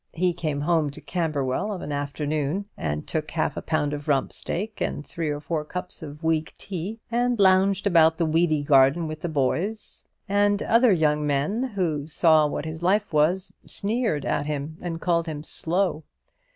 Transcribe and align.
He 0.13 0.33
came 0.33 0.61
home 0.61 0.89
to 0.89 0.99
Camberwell 0.99 1.71
of 1.71 1.83
an 1.83 1.91
afternoon, 1.91 2.65
and 2.75 3.05
took 3.05 3.29
half 3.29 3.55
a 3.55 3.61
pound 3.61 3.93
of 3.93 4.07
rump 4.07 4.33
steak 4.33 4.81
and 4.81 5.05
three 5.05 5.29
or 5.29 5.39
four 5.39 5.63
cups 5.63 6.01
of 6.01 6.23
weak 6.23 6.53
tea, 6.57 6.99
and 7.11 7.37
lounged 7.39 7.85
about 7.85 8.17
the 8.17 8.25
weedy 8.25 8.63
garden 8.63 9.07
with 9.07 9.21
the 9.21 9.29
boys; 9.29 10.07
and 10.27 10.63
other 10.63 10.91
young 10.91 11.27
men 11.27 11.61
who 11.75 12.07
saw 12.07 12.47
what 12.47 12.65
his 12.65 12.81
life 12.81 13.13
was, 13.13 13.53
sneered 13.67 14.25
at 14.25 14.47
him 14.47 14.79
and 14.81 15.01
called 15.01 15.27
him 15.27 15.43
"slow." 15.43 16.03